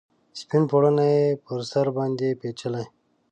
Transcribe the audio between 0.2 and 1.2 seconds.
سپین پوړنې